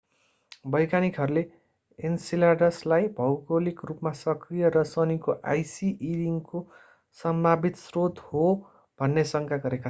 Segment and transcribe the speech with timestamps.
[0.65, 1.41] वैज्ञानिकहरूले
[1.99, 6.63] enceladus लाई भौगोलिक रूपमा सक्रिय र शनिको icy e ring को
[7.17, 9.79] सम्भावित स्रोत हो भन्ने शंका गरेका छन्